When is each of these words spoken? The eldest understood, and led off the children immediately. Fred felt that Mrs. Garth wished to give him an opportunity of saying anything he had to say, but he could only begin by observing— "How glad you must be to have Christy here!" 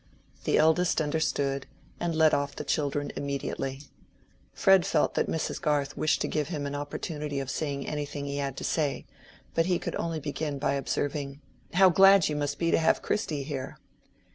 The 0.45 0.57
eldest 0.57 0.99
understood, 0.99 1.67
and 1.99 2.15
led 2.15 2.33
off 2.33 2.55
the 2.55 2.63
children 2.63 3.11
immediately. 3.15 3.81
Fred 4.51 4.83
felt 4.83 5.13
that 5.13 5.27
Mrs. 5.29 5.61
Garth 5.61 5.95
wished 5.95 6.21
to 6.21 6.27
give 6.27 6.47
him 6.47 6.65
an 6.65 6.73
opportunity 6.73 7.39
of 7.39 7.51
saying 7.51 7.85
anything 7.85 8.25
he 8.25 8.37
had 8.37 8.57
to 8.57 8.63
say, 8.63 9.05
but 9.53 9.67
he 9.67 9.77
could 9.77 9.95
only 9.97 10.19
begin 10.19 10.57
by 10.57 10.73
observing— 10.73 11.39
"How 11.75 11.89
glad 11.91 12.29
you 12.29 12.35
must 12.35 12.57
be 12.57 12.71
to 12.71 12.79
have 12.79 13.03
Christy 13.03 13.43
here!" 13.43 13.77